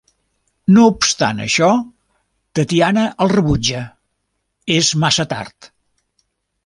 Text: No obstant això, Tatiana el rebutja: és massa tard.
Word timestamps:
No 0.77 0.85
obstant 0.91 1.41
això, 1.43 1.67
Tatiana 2.61 3.03
el 3.27 3.31
rebutja: 3.35 3.83
és 4.81 4.91
massa 5.05 5.27
tard. 5.35 5.69